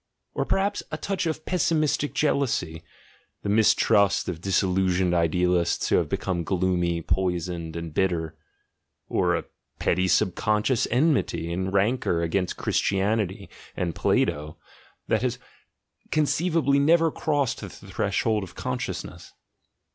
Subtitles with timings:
[0.33, 2.83] or perhaps a touch of pessimistic jealousy,
[3.43, 8.35] the mistrust of disillusioned idealists 3 have become gloomy, poisoned, and bitter?
[9.09, 9.45] or a
[9.77, 14.57] petty subconscious enmity and rancour against Christianity (and Plato),
[15.07, 15.37] that has
[16.09, 19.33] conceivably never crossed the vshold of consciousness?